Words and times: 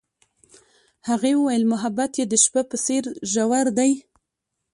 هغې 1.09 1.31
وویل 1.37 1.63
محبت 1.73 2.11
یې 2.19 2.25
د 2.29 2.33
شپه 2.43 2.61
په 2.69 2.77
څېر 2.85 3.03
ژور 3.31 3.65
دی. 3.77 3.91